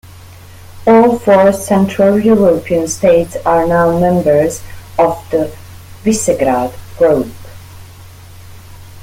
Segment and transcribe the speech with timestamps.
[0.87, 4.63] All four Central European states are now members
[4.97, 5.55] of the
[6.03, 7.31] Visegrad Group.